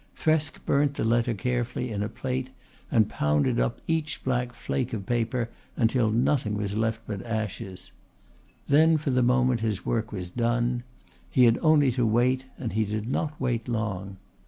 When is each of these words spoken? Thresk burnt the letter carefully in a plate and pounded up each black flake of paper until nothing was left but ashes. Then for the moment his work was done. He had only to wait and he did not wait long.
Thresk 0.17 0.65
burnt 0.65 0.95
the 0.95 1.03
letter 1.03 1.35
carefully 1.35 1.91
in 1.91 2.01
a 2.01 2.09
plate 2.09 2.49
and 2.89 3.07
pounded 3.07 3.59
up 3.59 3.79
each 3.85 4.23
black 4.23 4.51
flake 4.51 4.93
of 4.93 5.05
paper 5.05 5.51
until 5.77 6.09
nothing 6.09 6.55
was 6.55 6.75
left 6.75 7.01
but 7.05 7.23
ashes. 7.23 7.91
Then 8.67 8.97
for 8.97 9.11
the 9.11 9.21
moment 9.21 9.59
his 9.59 9.85
work 9.85 10.11
was 10.11 10.31
done. 10.31 10.81
He 11.29 11.43
had 11.43 11.59
only 11.61 11.91
to 11.91 12.07
wait 12.07 12.47
and 12.57 12.73
he 12.73 12.83
did 12.83 13.07
not 13.11 13.39
wait 13.39 13.67
long. 13.67 14.17